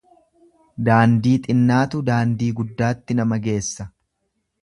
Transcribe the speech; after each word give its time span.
Daandii 0.87 1.33
xinnaatu 1.43 2.01
daandii 2.09 2.49
guddaatti 2.61 3.19
nama 3.21 3.41
geessa. 3.47 3.87